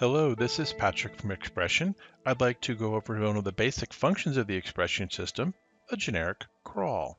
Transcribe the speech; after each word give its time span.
Hello, 0.00 0.34
this 0.34 0.58
is 0.58 0.72
Patrick 0.72 1.14
from 1.20 1.28
XPression. 1.28 1.94
I'd 2.24 2.40
like 2.40 2.58
to 2.62 2.74
go 2.74 2.94
over 2.94 3.20
one 3.20 3.36
of 3.36 3.44
the 3.44 3.52
basic 3.52 3.92
functions 3.92 4.38
of 4.38 4.46
the 4.46 4.58
XPression 4.58 5.12
system, 5.12 5.52
a 5.90 5.96
generic 5.98 6.46
crawl. 6.64 7.18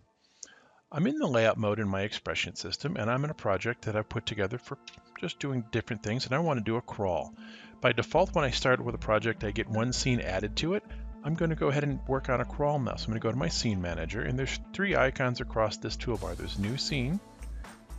I'm 0.91 1.05
in 1.05 1.19
the 1.19 1.27
layout 1.27 1.59
mode 1.59 1.77
in 1.77 1.87
my 1.87 2.01
XPression 2.07 2.57
system 2.57 2.97
and 2.97 3.07
I'm 3.07 3.23
in 3.23 3.29
a 3.29 3.35
project 3.35 3.83
that 3.83 3.95
I've 3.95 4.09
put 4.09 4.25
together 4.25 4.57
for 4.57 4.79
just 5.19 5.37
doing 5.37 5.63
different 5.69 6.01
things 6.01 6.25
and 6.25 6.33
I 6.33 6.39
want 6.39 6.57
to 6.57 6.63
do 6.63 6.77
a 6.77 6.81
crawl. 6.81 7.35
By 7.81 7.91
default 7.91 8.33
when 8.33 8.45
I 8.45 8.49
start 8.49 8.83
with 8.83 8.95
a 8.95 8.97
project 8.97 9.43
I 9.43 9.51
get 9.51 9.69
one 9.69 9.93
scene 9.93 10.19
added 10.19 10.55
to 10.57 10.73
it. 10.73 10.83
I'm 11.23 11.35
going 11.35 11.51
to 11.51 11.55
go 11.55 11.67
ahead 11.67 11.83
and 11.83 11.99
work 12.07 12.29
on 12.29 12.41
a 12.41 12.45
crawl 12.45 12.79
now. 12.79 12.95
So 12.95 13.03
I'm 13.03 13.11
going 13.11 13.21
to 13.21 13.27
go 13.27 13.31
to 13.31 13.37
my 13.37 13.49
scene 13.49 13.79
manager 13.79 14.21
and 14.21 14.39
there's 14.39 14.59
three 14.73 14.95
icons 14.95 15.39
across 15.39 15.77
this 15.77 15.97
toolbar. 15.97 16.35
There's 16.35 16.57
new 16.57 16.77
scene, 16.77 17.19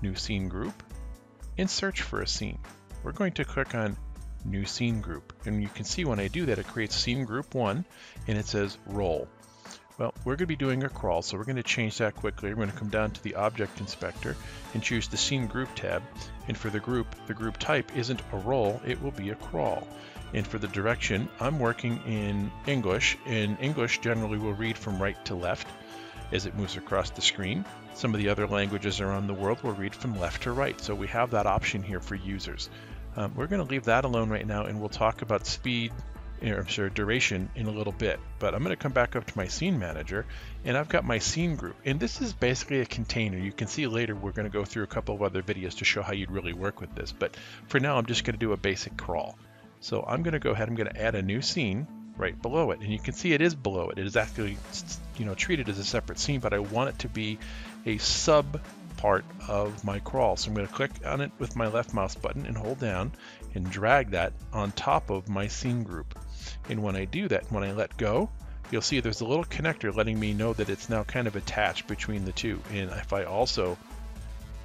new 0.02 0.16
scene 0.16 0.48
group, 0.48 0.82
and 1.56 1.70
search 1.70 2.02
for 2.02 2.20
a 2.20 2.26
scene. 2.26 2.58
We're 3.04 3.12
going 3.12 3.34
to 3.34 3.44
click 3.44 3.76
on 3.76 3.96
new 4.45 4.64
scene 4.64 5.00
group. 5.00 5.32
And 5.45 5.62
you 5.62 5.68
can 5.68 5.84
see 5.84 6.04
when 6.04 6.21
I 6.21 6.29
do 6.29 6.46
that, 6.46 6.58
it 6.58 6.66
creates 6.66 6.96
scene 6.96 7.25
group 7.25 7.54
one 7.54 7.85
and 8.26 8.39
it 8.39 8.46
says 8.46 8.76
roll. 8.86 9.29
Well, 9.99 10.14
we're 10.25 10.36
going 10.36 10.39
to 10.39 10.46
be 10.46 10.57
doing 10.57 10.85
a 10.85 10.89
crawl, 10.89 11.21
so 11.22 11.36
we're 11.36 11.44
going 11.44 11.57
to 11.57 11.62
change 11.62 11.99
that 11.99 12.16
quickly. 12.16 12.49
We're 12.49 12.57
going 12.57 12.71
to 12.71 12.76
come 12.76 12.89
down 12.89 13.11
to 13.11 13.22
the 13.22 13.35
object 13.35 13.79
inspector 13.79 14.36
and 14.72 14.82
choose 14.82 15.07
the 15.07 15.18
scene 15.18 15.46
group 15.46 15.68
tab. 15.75 16.02
And 16.49 16.57
for 16.57 16.71
the 16.71 16.80
group, 16.80 17.07
the 17.26 17.35
group 17.35 17.58
type 17.58 17.94
isn't 17.96 18.22
a 18.32 18.39
roll, 18.39 18.80
it 18.86 19.02
will 19.02 19.11
be 19.11 19.30
a 19.30 19.35
crawl. 19.35 19.86
And 20.35 20.46
for 20.46 20.58
the 20.58 20.68
direction, 20.68 21.29
I'm 21.40 21.58
working 21.58 22.00
in 22.07 22.50
English. 22.66 23.18
In 23.27 23.58
English, 23.58 24.00
generally 24.00 24.38
will 24.38 24.54
read 24.54 24.79
from 24.79 25.00
right 25.00 25.22
to 25.27 25.35
left 25.35 25.68
as 26.32 26.46
it 26.46 26.57
moves 26.57 26.79
across 26.79 27.11
the 27.11 27.21
screen. 27.21 27.64
Some 27.94 28.14
of 28.14 28.18
the 28.18 28.30
other 28.30 28.46
languages 28.46 29.00
around 29.00 29.27
the 29.27 29.35
world 29.35 29.63
will 29.63 29.74
read 29.74 29.94
from 29.94 30.18
left 30.18 30.44
to 30.44 30.52
right. 30.52 30.80
So 30.80 30.94
we 30.94 31.08
have 31.08 31.32
that 31.32 31.46
option 31.46 31.82
here 31.82 32.00
for 32.00 32.14
users. 32.14 32.70
Um, 33.16 33.33
we're 33.36 33.47
going 33.47 33.64
to 33.64 33.70
leave 33.70 33.84
that 33.84 34.05
alone 34.05 34.30
right 34.30 34.47
now 34.47 34.64
and 34.64 34.80
we'll 34.80 34.89
talk 34.89 35.22
about 35.22 35.47
speed 35.47 35.92
or 36.50 36.58
I'm 36.58 36.69
sorry, 36.69 36.91
duration 36.91 37.48
in 37.55 37.66
a 37.66 37.70
little 37.70 37.92
bit. 37.92 38.18
But 38.38 38.55
I'm 38.55 38.62
going 38.62 38.74
to 38.74 38.82
come 38.82 38.92
back 38.92 39.14
up 39.14 39.27
to 39.27 39.36
my 39.36 39.46
scene 39.46 39.78
manager 39.78 40.27
and 40.64 40.77
I've 40.77 40.88
got 40.88 41.05
my 41.05 41.18
scene 41.18 41.56
group. 41.56 41.77
And 41.84 42.00
this 42.00 42.20
is 42.20 42.33
basically 42.33 42.80
a 42.80 42.84
container. 42.84 43.38
You 43.38 43.52
can 43.52 43.68
see 43.68 43.86
later 43.86 44.14
we're 44.14 44.33
going 44.33 44.50
to 44.50 44.52
go 44.52 44.64
through 44.64 44.84
a 44.84 44.88
couple 44.88 45.14
of 45.14 45.22
other 45.22 45.42
videos 45.42 45.78
to 45.78 45.84
show 45.84 46.02
how 46.02 46.12
you'd 46.12 46.30
really 46.30 46.52
work 46.52 46.80
with 46.80 46.94
this. 46.94 47.12
But 47.12 47.36
for 47.68 47.78
now, 47.78 47.96
I'm 47.96 48.06
just 48.06 48.24
going 48.24 48.34
to 48.34 48.40
do 48.40 48.52
a 48.52 48.56
basic 48.56 48.96
crawl. 48.96 49.38
So 49.80 50.05
I'm 50.06 50.22
going 50.22 50.33
to 50.33 50.38
go 50.38 50.50
ahead, 50.50 50.68
I'm 50.68 50.74
going 50.74 50.92
to 50.92 51.00
add 51.00 51.14
a 51.14 51.22
new 51.22 51.42
scene 51.42 51.86
right 52.16 52.40
below 52.40 52.70
it. 52.72 52.80
And 52.80 52.92
you 52.92 52.98
can 52.98 53.14
see 53.14 53.33
it 53.33 53.40
is 53.40 53.55
below 53.55 53.90
it. 53.90 53.98
It 53.98 54.06
is 54.06 54.16
actually, 54.16 54.56
you 55.18 55.24
know, 55.24 55.34
treated 55.34 55.68
as 55.68 55.78
a 55.78 55.84
separate 55.84 56.18
scene, 56.18 56.40
but 56.40 56.52
I 56.52 56.58
want 56.58 56.90
it 56.90 56.98
to 57.00 57.08
be 57.08 57.38
a 57.86 57.98
sub 57.98 58.60
part 59.03 59.25
of 59.48 59.84
my 59.84 59.98
crawl. 59.98 60.36
So 60.36 60.48
I'm 60.48 60.55
going 60.55 60.69
to 60.69 60.72
click 60.72 60.92
on 61.05 61.20
it 61.20 61.33
with 61.41 61.56
my 61.56 61.67
left 61.67 61.92
mouse 61.92 62.14
button 62.14 62.47
and 62.47 62.56
hold 62.56 62.78
down 62.78 63.11
and 63.53 63.69
drag 63.69 64.12
that 64.12 64.33
on 64.53 64.70
top 64.70 65.11
of 65.11 65.28
my 65.28 65.48
scene 65.48 65.83
group. 65.83 66.17
And 66.70 66.84
when 66.84 66.95
I 66.95 67.06
do 67.06 67.27
that, 67.27 67.50
when 67.50 67.64
I 67.64 67.73
let 67.73 67.97
go, 67.97 68.30
you'll 68.70 68.80
see 68.80 69.00
there's 69.00 69.20
a 69.20 69.27
little 69.27 69.45
connector 69.45 69.92
letting 69.92 70.20
me 70.20 70.34
know 70.34 70.53
that 70.53 70.70
it's 70.70 70.89
now 70.89 71.03
kind 71.03 71.27
of 71.27 71.34
attached 71.34 71.89
between 71.89 72.25
the 72.25 72.30
two. 72.30 72.62
And 72.70 72.91
if 72.91 73.12
I 73.12 73.25
also 73.25 73.77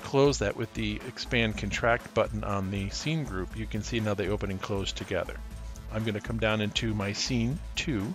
close 0.03 0.37
that 0.37 0.55
with 0.55 0.71
the 0.75 1.01
expand 1.07 1.57
contract 1.57 2.13
button 2.13 2.43
on 2.43 2.69
the 2.69 2.91
scene 2.91 3.23
group, 3.23 3.57
you 3.57 3.65
can 3.65 3.81
see 3.81 3.99
now 3.99 4.13
they 4.13 4.29
open 4.29 4.51
and 4.51 4.61
close 4.61 4.91
together. 4.91 5.37
I'm 5.91 6.03
going 6.03 6.13
to 6.13 6.21
come 6.21 6.37
down 6.37 6.61
into 6.61 6.93
my 6.93 7.11
scene 7.13 7.57
2 7.77 8.13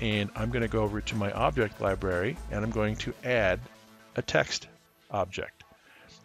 and 0.00 0.28
I'm 0.36 0.50
going 0.50 0.60
to 0.60 0.68
go 0.68 0.82
over 0.82 1.00
to 1.00 1.16
my 1.16 1.32
object 1.32 1.80
library 1.80 2.36
and 2.50 2.62
I'm 2.62 2.70
going 2.70 2.96
to 2.96 3.14
add 3.24 3.60
a 4.14 4.20
text 4.20 4.68
object. 5.10 5.64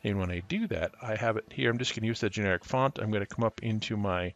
And 0.03 0.19
when 0.19 0.31
I 0.31 0.41
do 0.47 0.67
that, 0.67 0.91
I 1.01 1.15
have 1.15 1.37
it 1.37 1.45
here. 1.51 1.69
I'm 1.69 1.77
just 1.77 1.93
going 1.93 2.01
to 2.01 2.07
use 2.07 2.19
the 2.19 2.29
generic 2.29 2.65
font. 2.65 2.99
I'm 2.99 3.09
going 3.09 3.25
to 3.25 3.35
come 3.35 3.45
up 3.45 3.63
into 3.63 3.95
my 3.95 4.33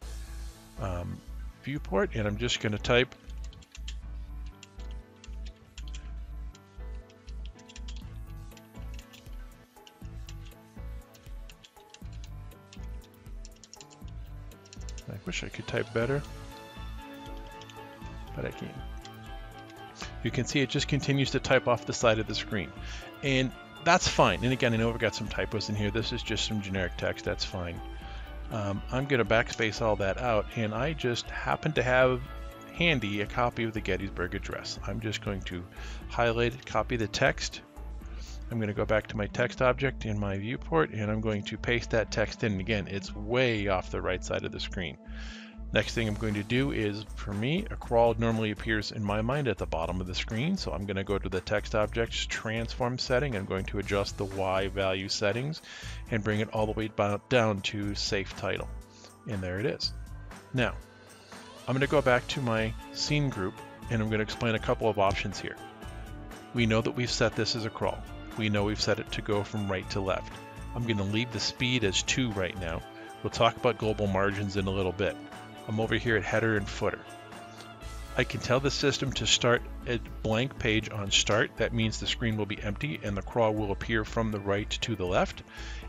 um, 0.80 1.18
viewport 1.62 2.14
and 2.14 2.26
I'm 2.26 2.38
just 2.38 2.60
going 2.60 2.72
to 2.72 2.78
type 2.78 3.14
I 15.10 15.14
wish 15.26 15.42
I 15.42 15.48
could 15.48 15.66
type 15.66 15.92
better, 15.92 16.22
but 18.36 18.44
I 18.44 18.50
can't. 18.50 18.72
You 20.22 20.30
can 20.30 20.44
see 20.44 20.60
it 20.60 20.68
just 20.68 20.88
continues 20.88 21.30
to 21.32 21.40
type 21.40 21.68
off 21.68 21.86
the 21.86 21.92
side 21.92 22.18
of 22.18 22.26
the 22.26 22.34
screen. 22.34 22.70
And 23.22 23.52
that's 23.84 24.08
fine. 24.08 24.42
And 24.44 24.52
again, 24.52 24.74
I 24.74 24.76
know 24.76 24.88
we've 24.88 24.98
got 24.98 25.14
some 25.14 25.28
typos 25.28 25.68
in 25.68 25.74
here. 25.74 25.90
This 25.90 26.12
is 26.12 26.22
just 26.22 26.46
some 26.46 26.60
generic 26.60 26.96
text. 26.96 27.24
That's 27.24 27.44
fine. 27.44 27.80
Um, 28.50 28.82
I'm 28.90 29.04
going 29.04 29.18
to 29.18 29.24
backspace 29.24 29.82
all 29.82 29.96
that 29.96 30.18
out, 30.18 30.46
and 30.56 30.74
I 30.74 30.94
just 30.94 31.28
happen 31.30 31.72
to 31.72 31.82
have 31.82 32.22
handy 32.72 33.20
a 33.20 33.26
copy 33.26 33.64
of 33.64 33.74
the 33.74 33.80
Gettysburg 33.80 34.34
Address. 34.34 34.78
I'm 34.86 35.00
just 35.00 35.22
going 35.24 35.42
to 35.42 35.64
highlight 36.08 36.54
it, 36.54 36.64
copy 36.64 36.96
the 36.96 37.08
text. 37.08 37.60
I'm 38.50 38.58
going 38.58 38.68
to 38.68 38.74
go 38.74 38.86
back 38.86 39.06
to 39.08 39.16
my 39.16 39.26
text 39.26 39.60
object 39.60 40.06
in 40.06 40.18
my 40.18 40.38
viewport, 40.38 40.90
and 40.90 41.10
I'm 41.10 41.20
going 41.20 41.42
to 41.44 41.58
paste 41.58 41.90
that 41.90 42.10
text 42.10 42.44
in. 42.44 42.58
Again, 42.60 42.88
it's 42.88 43.14
way 43.14 43.68
off 43.68 43.90
the 43.90 44.00
right 44.00 44.24
side 44.24 44.44
of 44.44 44.52
the 44.52 44.60
screen. 44.60 44.96
Next 45.70 45.94
thing 45.94 46.08
I'm 46.08 46.14
going 46.14 46.34
to 46.34 46.42
do 46.42 46.72
is, 46.72 47.04
for 47.16 47.32
me, 47.32 47.66
a 47.70 47.76
crawl 47.76 48.14
normally 48.18 48.52
appears 48.52 48.90
in 48.90 49.04
my 49.04 49.20
mind 49.20 49.48
at 49.48 49.58
the 49.58 49.66
bottom 49.66 50.00
of 50.00 50.06
the 50.06 50.14
screen. 50.14 50.56
So 50.56 50.72
I'm 50.72 50.86
going 50.86 50.96
to 50.96 51.04
go 51.04 51.18
to 51.18 51.28
the 51.28 51.42
text 51.42 51.74
objects 51.74 52.24
transform 52.24 52.98
setting. 52.98 53.36
I'm 53.36 53.44
going 53.44 53.66
to 53.66 53.78
adjust 53.78 54.16
the 54.16 54.24
Y 54.24 54.68
value 54.68 55.10
settings 55.10 55.60
and 56.10 56.24
bring 56.24 56.40
it 56.40 56.54
all 56.54 56.64
the 56.64 56.72
way 56.72 56.90
down 57.28 57.60
to 57.60 57.94
safe 57.94 58.34
title. 58.38 58.68
And 59.28 59.42
there 59.42 59.60
it 59.60 59.66
is. 59.66 59.92
Now, 60.54 60.74
I'm 61.66 61.74
going 61.74 61.80
to 61.80 61.86
go 61.86 62.00
back 62.00 62.26
to 62.28 62.40
my 62.40 62.72
scene 62.94 63.28
group 63.28 63.54
and 63.90 64.00
I'm 64.00 64.08
going 64.08 64.20
to 64.20 64.24
explain 64.24 64.54
a 64.54 64.58
couple 64.58 64.88
of 64.88 64.98
options 64.98 65.38
here. 65.38 65.56
We 66.54 66.64
know 66.64 66.80
that 66.80 66.92
we've 66.92 67.10
set 67.10 67.36
this 67.36 67.54
as 67.56 67.66
a 67.66 67.70
crawl. 67.70 68.02
We 68.38 68.48
know 68.48 68.64
we've 68.64 68.80
set 68.80 69.00
it 69.00 69.12
to 69.12 69.22
go 69.22 69.44
from 69.44 69.70
right 69.70 69.88
to 69.90 70.00
left. 70.00 70.32
I'm 70.74 70.84
going 70.84 70.96
to 70.96 71.02
leave 71.02 71.30
the 71.30 71.40
speed 71.40 71.84
as 71.84 72.02
2 72.04 72.30
right 72.32 72.58
now. 72.58 72.80
We'll 73.22 73.30
talk 73.30 73.56
about 73.56 73.76
global 73.76 74.06
margins 74.06 74.56
in 74.56 74.66
a 74.66 74.70
little 74.70 74.92
bit. 74.92 75.14
I'm 75.68 75.80
over 75.80 75.96
here 75.96 76.16
at 76.16 76.24
header 76.24 76.56
and 76.56 76.66
footer. 76.66 76.98
I 78.16 78.24
can 78.24 78.40
tell 78.40 78.58
the 78.58 78.70
system 78.70 79.12
to 79.12 79.26
start 79.26 79.62
a 79.86 80.00
blank 80.22 80.58
page 80.58 80.90
on 80.90 81.10
start. 81.10 81.50
That 81.58 81.74
means 81.74 82.00
the 82.00 82.06
screen 82.06 82.36
will 82.36 82.46
be 82.46 82.60
empty 82.60 82.98
and 83.04 83.16
the 83.16 83.22
crawl 83.22 83.54
will 83.54 83.70
appear 83.70 84.04
from 84.04 84.32
the 84.32 84.40
right 84.40 84.68
to 84.68 84.96
the 84.96 85.04
left. 85.04 85.42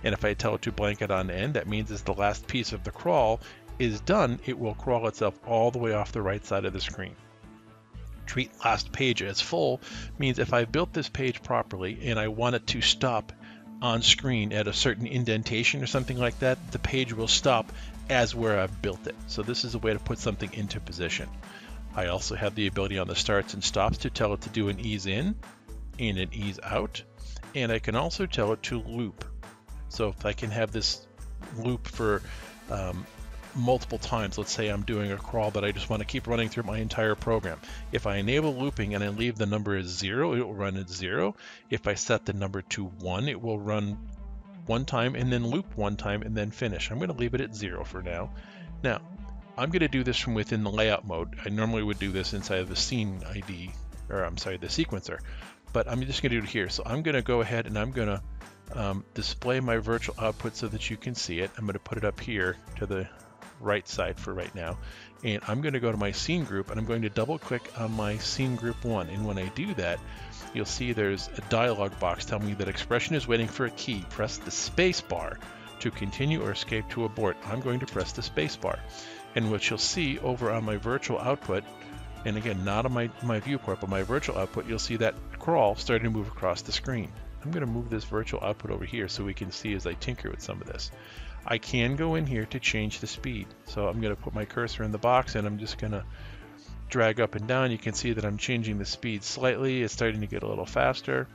And 0.03 0.13
if 0.13 0.23
I 0.23 0.35
tell 0.35 0.53
it 0.55 0.61
to 0.63 0.71
blank 0.71 1.01
it 1.01 1.09
on 1.09 1.31
end, 1.31 1.55
that 1.55 1.67
means 1.67 1.89
as 1.89 2.03
the 2.03 2.13
last 2.13 2.45
piece 2.45 2.73
of 2.73 2.83
the 2.83 2.91
crawl 2.91 3.39
is 3.79 4.01
done, 4.01 4.39
it 4.45 4.59
will 4.59 4.75
crawl 4.75 5.07
itself 5.07 5.39
all 5.47 5.71
the 5.71 5.79
way 5.79 5.93
off 5.93 6.11
the 6.11 6.21
right 6.21 6.45
side 6.45 6.65
of 6.65 6.73
the 6.73 6.81
screen. 6.81 7.15
Treat 8.25 8.51
last 8.63 8.91
page 8.91 9.23
as 9.23 9.41
full 9.41 9.81
means 10.19 10.37
if 10.37 10.53
I 10.53 10.65
built 10.65 10.93
this 10.93 11.09
page 11.09 11.41
properly 11.41 11.97
and 12.03 12.19
I 12.19 12.27
want 12.27 12.55
it 12.55 12.67
to 12.67 12.81
stop 12.81 13.31
on 13.81 14.01
screen 14.01 14.51
at 14.53 14.67
a 14.67 14.73
certain 14.73 15.07
indentation 15.07 15.81
or 15.81 15.87
something 15.87 16.17
like 16.17 16.39
that, 16.39 16.71
the 16.71 16.79
page 16.79 17.13
will 17.13 17.27
stop 17.27 17.71
as 18.09 18.35
where 18.35 18.59
I've 18.59 18.81
built 18.81 19.07
it. 19.07 19.15
So 19.27 19.43
this 19.43 19.63
is 19.63 19.75
a 19.75 19.79
way 19.79 19.93
to 19.93 19.99
put 19.99 20.19
something 20.19 20.51
into 20.53 20.79
position. 20.79 21.29
I 21.95 22.07
also 22.07 22.35
have 22.35 22.55
the 22.55 22.67
ability 22.67 22.99
on 22.99 23.07
the 23.07 23.15
starts 23.15 23.53
and 23.53 23.63
stops 23.63 23.99
to 23.99 24.09
tell 24.09 24.33
it 24.33 24.41
to 24.41 24.49
do 24.49 24.69
an 24.69 24.79
ease 24.79 25.05
in 25.05 25.35
and 25.97 26.17
an 26.17 26.29
ease 26.33 26.59
out. 26.63 27.03
And 27.55 27.71
I 27.71 27.79
can 27.79 27.95
also 27.95 28.25
tell 28.25 28.53
it 28.53 28.63
to 28.63 28.79
loop. 28.81 29.25
So 29.89 30.09
if 30.09 30.25
I 30.25 30.33
can 30.33 30.51
have 30.51 30.71
this 30.71 31.05
loop 31.57 31.87
for 31.87 32.21
um, 32.69 33.05
multiple 33.55 33.97
times, 33.97 34.37
let's 34.37 34.51
say 34.51 34.67
I'm 34.67 34.83
doing 34.83 35.11
a 35.11 35.17
crawl 35.17 35.51
that 35.51 35.63
I 35.63 35.71
just 35.71 35.89
want 35.89 36.01
to 36.01 36.05
keep 36.05 36.27
running 36.27 36.49
through 36.49 36.63
my 36.63 36.77
entire 36.77 37.15
program. 37.15 37.59
If 37.91 38.07
I 38.07 38.17
enable 38.17 38.55
looping 38.55 38.95
and 38.95 39.03
I 39.03 39.09
leave 39.09 39.37
the 39.37 39.45
number 39.45 39.75
as 39.75 39.87
zero, 39.87 40.33
it 40.33 40.39
will 40.39 40.53
run 40.53 40.77
at 40.77 40.89
zero. 40.89 41.35
If 41.69 41.87
I 41.87 41.95
set 41.95 42.25
the 42.25 42.33
number 42.33 42.61
to 42.61 42.85
one, 42.85 43.27
it 43.27 43.41
will 43.41 43.59
run 43.59 43.97
one 44.65 44.85
time 44.85 45.15
and 45.15 45.31
then 45.31 45.47
loop 45.47 45.75
one 45.75 45.97
time 45.97 46.21
and 46.21 46.35
then 46.35 46.51
finish. 46.51 46.91
I'm 46.91 46.97
going 46.97 47.11
to 47.11 47.17
leave 47.17 47.33
it 47.33 47.41
at 47.41 47.55
zero 47.55 47.83
for 47.83 48.01
now. 48.01 48.31
Now, 48.83 49.01
I'm 49.57 49.71
going 49.71 49.81
to 49.81 49.87
do 49.87 50.03
this 50.03 50.17
from 50.17 50.35
within 50.35 50.63
the 50.63 50.71
layout 50.71 51.05
mode. 51.05 51.35
I 51.43 51.49
normally 51.49 51.83
would 51.83 51.99
do 51.99 52.11
this 52.11 52.33
inside 52.33 52.59
of 52.59 52.69
the 52.69 52.75
scene 52.75 53.21
ID, 53.27 53.71
or 54.09 54.23
I'm 54.23 54.37
sorry, 54.37 54.57
the 54.57 54.67
sequencer, 54.67 55.19
but 55.73 55.87
I'm 55.87 56.01
just 56.03 56.21
going 56.21 56.31
to 56.31 56.39
do 56.39 56.43
it 56.43 56.49
here. 56.49 56.69
So 56.69 56.83
I'm 56.85 57.01
going 57.01 57.15
to 57.15 57.21
go 57.21 57.41
ahead 57.41 57.65
and 57.65 57.77
I'm 57.77 57.91
going 57.91 58.07
to 58.07 58.21
um, 58.73 59.03
display 59.13 59.59
my 59.59 59.77
virtual 59.77 60.15
output 60.19 60.55
so 60.55 60.67
that 60.67 60.89
you 60.89 60.97
can 60.97 61.15
see 61.15 61.39
it. 61.39 61.51
I'm 61.57 61.65
going 61.65 61.73
to 61.73 61.79
put 61.79 61.97
it 61.97 62.05
up 62.05 62.19
here 62.19 62.55
to 62.77 62.85
the 62.85 63.09
right 63.59 63.87
side 63.87 64.19
for 64.19 64.33
right 64.33 64.53
now. 64.55 64.77
And 65.23 65.41
I'm 65.47 65.61
going 65.61 65.73
to 65.73 65.79
go 65.79 65.91
to 65.91 65.97
my 65.97 66.11
scene 66.11 66.45
group 66.45 66.71
and 66.71 66.79
I'm 66.79 66.85
going 66.85 67.01
to 67.01 67.09
double 67.09 67.37
click 67.37 67.71
on 67.77 67.91
my 67.91 68.17
scene 68.17 68.55
group 68.55 68.83
one. 68.85 69.09
And 69.09 69.25
when 69.25 69.37
I 69.37 69.49
do 69.49 69.73
that, 69.75 69.99
you'll 70.53 70.65
see 70.65 70.93
there's 70.93 71.29
a 71.37 71.41
dialog 71.49 71.97
box 71.99 72.25
telling 72.25 72.47
me 72.47 72.53
that 72.53 72.67
XPression 72.67 73.15
is 73.15 73.27
waiting 73.27 73.47
for 73.47 73.65
a 73.65 73.71
key. 73.71 74.05
Press 74.09 74.37
the 74.37 74.51
space 74.51 75.01
bar 75.01 75.37
to 75.79 75.91
continue 75.91 76.41
or 76.43 76.51
escape 76.51 76.87
to 76.89 77.05
abort. 77.05 77.37
I'm 77.45 77.59
going 77.59 77.79
to 77.79 77.85
press 77.85 78.11
the 78.13 78.21
space 78.21 78.55
bar. 78.55 78.79
And 79.35 79.51
what 79.51 79.69
you'll 79.69 79.79
see 79.79 80.19
over 80.19 80.51
on 80.51 80.63
my 80.63 80.77
virtual 80.77 81.19
output, 81.19 81.63
and 82.25 82.35
again, 82.35 82.65
not 82.65 82.85
on 82.85 82.93
my, 82.93 83.09
my 83.23 83.39
viewport, 83.39 83.79
but 83.79 83.89
my 83.89 84.03
virtual 84.03 84.37
output, 84.37 84.67
you'll 84.67 84.79
see 84.79 84.97
that 84.97 85.15
crawl 85.37 85.75
starting 85.75 86.11
to 86.11 86.17
move 86.17 86.27
across 86.27 86.61
the 86.61 86.71
screen. 86.71 87.11
I'm 87.43 87.51
going 87.51 87.65
to 87.65 87.71
move 87.71 87.89
this 87.89 88.03
virtual 88.03 88.43
output 88.43 88.71
over 88.71 88.83
here 88.83 89.07
so 89.07 89.23
we 89.23 89.33
can 89.33 89.51
see 89.51 89.73
as 89.73 89.87
I 89.87 89.93
tinker 89.93 90.29
with 90.29 90.41
some 90.41 90.59
of 90.59 90.67
this. 90.67 90.91
I 91.45 91.57
can 91.57 91.95
go 91.95 92.15
in 92.15 92.25
here 92.25 92.45
to 92.47 92.59
change 92.59 92.99
the 92.99 93.07
speed. 93.07 93.47
So 93.65 93.87
I'm 93.87 94.01
going 94.01 94.15
to 94.15 94.21
put 94.21 94.33
my 94.33 94.45
cursor 94.45 94.83
in 94.83 94.91
the 94.91 94.97
box 94.97 95.35
and 95.35 95.47
I'm 95.47 95.57
just 95.57 95.77
going 95.77 95.93
to 95.93 96.03
drag 96.89 97.19
up 97.19 97.35
and 97.35 97.47
down. 97.47 97.71
You 97.71 97.77
can 97.77 97.93
see 97.93 98.13
that 98.13 98.25
I'm 98.25 98.37
changing 98.37 98.77
the 98.77 98.85
speed 98.85 99.23
slightly. 99.23 99.81
It's 99.83 99.93
starting 99.93 100.21
to 100.21 100.27
get 100.27 100.43
a 100.43 100.47
little 100.47 100.65
faster. 100.65 101.27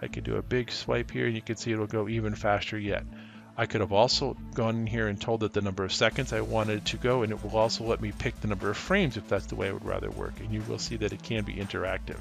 I 0.00 0.08
can 0.08 0.22
do 0.22 0.36
a 0.36 0.42
big 0.42 0.70
swipe 0.70 1.10
here 1.10 1.26
and 1.26 1.34
you 1.34 1.42
can 1.42 1.56
see 1.56 1.72
it'll 1.72 1.86
go 1.86 2.08
even 2.08 2.34
faster 2.34 2.78
yet. 2.78 3.04
I 3.56 3.66
could 3.66 3.80
have 3.80 3.92
also 3.92 4.36
gone 4.54 4.76
in 4.76 4.86
here 4.86 5.08
and 5.08 5.20
told 5.20 5.42
it 5.42 5.52
the 5.52 5.60
number 5.60 5.82
of 5.82 5.92
seconds 5.92 6.32
I 6.32 6.42
wanted 6.42 6.84
to 6.86 6.96
go 6.96 7.22
and 7.22 7.32
it 7.32 7.42
will 7.42 7.56
also 7.56 7.82
let 7.82 8.00
me 8.00 8.12
pick 8.16 8.40
the 8.40 8.46
number 8.46 8.70
of 8.70 8.76
frames 8.76 9.16
if 9.16 9.28
that's 9.28 9.46
the 9.46 9.56
way 9.56 9.68
I 9.68 9.72
would 9.72 9.84
rather 9.84 10.10
work 10.10 10.38
and 10.38 10.52
you 10.52 10.62
will 10.68 10.78
see 10.78 10.94
that 10.96 11.12
it 11.12 11.24
can 11.24 11.42
be 11.42 11.54
interactive 11.54 12.20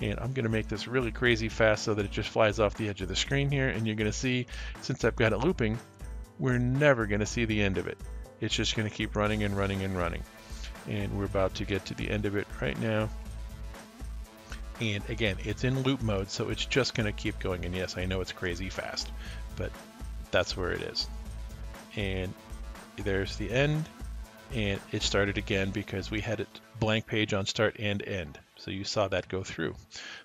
and 0.00 0.18
I'm 0.18 0.32
going 0.32 0.44
to 0.44 0.50
make 0.50 0.68
this 0.68 0.88
really 0.88 1.12
crazy 1.12 1.50
fast 1.50 1.84
so 1.84 1.92
that 1.92 2.06
it 2.06 2.10
just 2.10 2.30
flies 2.30 2.58
off 2.58 2.74
the 2.74 2.88
edge 2.88 3.02
of 3.02 3.08
the 3.08 3.16
screen 3.16 3.50
here 3.50 3.68
and 3.68 3.86
you're 3.86 3.96
going 3.96 4.10
to 4.10 4.16
see 4.16 4.46
since 4.80 5.04
I've 5.04 5.14
got 5.14 5.34
it 5.34 5.38
looping 5.38 5.78
we're 6.38 6.58
never 6.58 7.06
going 7.06 7.20
to 7.20 7.26
see 7.26 7.44
the 7.44 7.62
end 7.62 7.78
of 7.78 7.86
it. 7.86 7.98
It's 8.40 8.54
just 8.54 8.74
going 8.74 8.88
to 8.88 8.94
keep 8.94 9.14
running 9.14 9.44
and 9.44 9.56
running 9.56 9.82
and 9.82 9.96
running. 9.96 10.22
And 10.88 11.16
we're 11.16 11.26
about 11.26 11.54
to 11.54 11.64
get 11.64 11.84
to 11.86 11.94
the 11.94 12.10
end 12.10 12.26
of 12.26 12.36
it 12.36 12.46
right 12.60 12.78
now. 12.80 13.08
And 14.80 15.08
again 15.08 15.36
it's 15.44 15.62
in 15.62 15.82
loop 15.82 16.02
mode 16.02 16.28
so 16.28 16.48
it's 16.48 16.64
just 16.64 16.94
going 16.94 17.06
to 17.06 17.12
keep 17.12 17.38
going. 17.38 17.64
And 17.64 17.74
yes 17.74 17.96
I 17.96 18.04
know 18.06 18.20
it's 18.20 18.32
crazy 18.32 18.68
fast 18.68 19.10
but 19.56 19.70
that's 20.30 20.56
where 20.56 20.72
it 20.72 20.82
is. 20.82 21.06
And 21.94 22.32
there's 22.96 23.36
the 23.36 23.50
end 23.50 23.88
and 24.52 24.80
it 24.90 25.02
started 25.02 25.38
again 25.38 25.70
because 25.70 26.10
we 26.10 26.20
had 26.20 26.40
it 26.40 26.60
blank 26.80 27.06
page 27.06 27.32
on 27.32 27.46
start 27.46 27.76
and 27.78 28.02
end. 28.02 28.38
So 28.56 28.70
you 28.70 28.84
saw 28.84 29.08
that 29.08 29.28
go 29.28 29.44
through. 29.44 29.76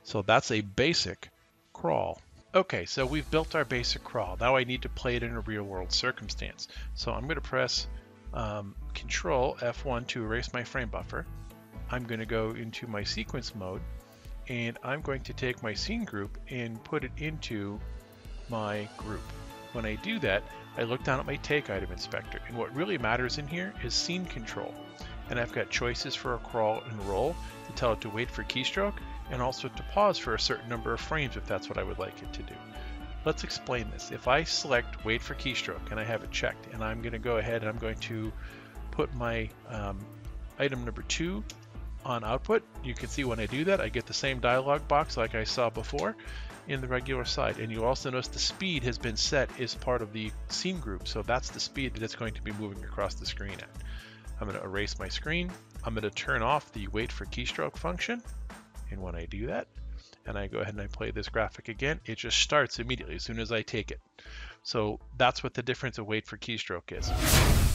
So 0.03 0.21
that's 0.21 0.51
a 0.51 0.61
basic 0.61 1.29
crawl 1.73 2.19
okay 2.53 2.85
so 2.85 3.05
we've 3.05 3.29
built 3.29 3.55
our 3.55 3.65
basic 3.65 4.03
crawl 4.03 4.37
now 4.39 4.55
I 4.55 4.63
need 4.63 4.81
to 4.83 4.89
play 4.89 5.15
it 5.15 5.23
in 5.23 5.33
a 5.33 5.41
real 5.41 5.63
world 5.63 5.91
circumstance 5.91 6.67
so 6.93 7.11
I'm 7.11 7.23
going 7.23 7.35
to 7.35 7.41
press 7.41 7.87
um, 8.33 8.75
control 8.93 9.55
F1 9.59 10.07
to 10.07 10.23
erase 10.23 10.53
my 10.53 10.63
frame 10.63 10.89
buffer 10.89 11.25
I'm 11.89 12.03
going 12.03 12.19
to 12.19 12.25
go 12.25 12.51
into 12.51 12.87
my 12.87 13.03
sequence 13.03 13.55
mode 13.55 13.81
and 14.49 14.77
I'm 14.83 15.01
going 15.01 15.21
to 15.21 15.33
take 15.33 15.61
my 15.61 15.73
scene 15.73 16.05
group 16.05 16.37
and 16.49 16.81
put 16.83 17.03
it 17.03 17.11
into 17.17 17.79
my 18.49 18.87
group. 18.97 19.21
When 19.73 19.85
I 19.85 19.95
do 19.95 20.19
that, 20.19 20.43
I 20.77 20.83
look 20.83 21.03
down 21.03 21.19
at 21.19 21.25
my 21.25 21.35
take 21.37 21.69
item 21.69 21.91
inspector, 21.91 22.39
and 22.47 22.57
what 22.57 22.73
really 22.75 22.97
matters 22.97 23.37
in 23.37 23.47
here 23.47 23.73
is 23.83 23.93
scene 23.93 24.25
control. 24.25 24.73
And 25.29 25.39
I've 25.39 25.51
got 25.51 25.69
choices 25.69 26.15
for 26.15 26.35
a 26.35 26.37
crawl 26.37 26.81
and 26.89 27.05
roll 27.05 27.35
to 27.65 27.73
tell 27.73 27.93
it 27.93 28.01
to 28.01 28.09
wait 28.09 28.31
for 28.31 28.43
keystroke, 28.43 28.95
and 29.31 29.41
also 29.41 29.67
to 29.67 29.83
pause 29.83 30.17
for 30.17 30.35
a 30.35 30.39
certain 30.39 30.69
number 30.69 30.93
of 30.93 30.99
frames 30.99 31.35
if 31.35 31.45
that's 31.45 31.69
what 31.69 31.77
I 31.77 31.83
would 31.83 31.99
like 31.99 32.21
it 32.21 32.31
to 32.33 32.43
do. 32.43 32.53
Let's 33.25 33.43
explain 33.43 33.89
this. 33.91 34.11
If 34.11 34.27
I 34.27 34.43
select 34.43 35.03
wait 35.03 35.21
for 35.21 35.35
keystroke 35.35 35.91
and 35.91 35.99
I 35.99 36.03
have 36.03 36.23
it 36.23 36.31
checked, 36.31 36.73
and 36.73 36.83
I'm 36.83 37.01
going 37.01 37.13
to 37.13 37.19
go 37.19 37.37
ahead 37.37 37.61
and 37.61 37.69
I'm 37.69 37.77
going 37.77 37.97
to 37.97 38.31
put 38.91 39.13
my 39.15 39.49
um, 39.69 39.99
item 40.59 40.85
number 40.85 41.01
two 41.03 41.43
on 42.05 42.23
output. 42.23 42.63
You 42.83 42.93
can 42.93 43.09
see 43.09 43.25
when 43.25 43.39
I 43.39 43.45
do 43.45 43.65
that, 43.65 43.81
I 43.81 43.89
get 43.89 44.05
the 44.05 44.13
same 44.13 44.39
dialog 44.39 44.87
box 44.87 45.17
like 45.17 45.35
I 45.35 45.43
saw 45.43 45.69
before 45.69 46.15
in 46.67 46.81
the 46.81 46.87
regular 46.87 47.25
side. 47.25 47.59
And 47.59 47.71
you 47.71 47.83
also 47.83 48.09
notice 48.09 48.27
the 48.27 48.39
speed 48.39 48.83
has 48.83 48.97
been 48.97 49.17
set 49.17 49.49
as 49.59 49.75
part 49.75 50.01
of 50.01 50.13
the 50.13 50.31
scene 50.49 50.79
group. 50.79 51.07
So 51.07 51.21
that's 51.21 51.49
the 51.49 51.59
speed 51.59 51.95
that 51.95 52.03
it's 52.03 52.15
going 52.15 52.33
to 52.33 52.41
be 52.41 52.51
moving 52.53 52.83
across 52.83 53.15
the 53.15 53.25
screen 53.25 53.53
at. 53.53 53.69
I'm 54.39 54.47
going 54.47 54.59
to 54.59 54.65
erase 54.65 54.99
my 54.99 55.09
screen. 55.09 55.51
I'm 55.83 55.93
going 55.93 56.03
to 56.03 56.11
turn 56.11 56.41
off 56.41 56.71
the 56.73 56.87
wait 56.89 57.11
for 57.11 57.25
keystroke 57.25 57.77
function. 57.77 58.21
And 58.91 59.01
when 59.01 59.15
I 59.15 59.25
do 59.25 59.47
that, 59.47 59.67
and 60.25 60.37
I 60.37 60.47
go 60.47 60.59
ahead 60.59 60.73
and 60.73 60.81
I 60.81 60.87
play 60.87 61.11
this 61.11 61.29
graphic 61.29 61.67
again, 61.69 61.99
it 62.05 62.17
just 62.17 62.37
starts 62.37 62.79
immediately 62.79 63.15
as 63.15 63.23
soon 63.23 63.39
as 63.39 63.51
I 63.51 63.61
take 63.61 63.91
it. 63.91 63.99
So 64.63 64.99
that's 65.17 65.43
what 65.43 65.53
the 65.53 65.63
difference 65.63 65.97
of 65.97 66.07
wait 66.07 66.27
for 66.27 66.37
keystroke 66.37 66.97
is. 66.97 67.66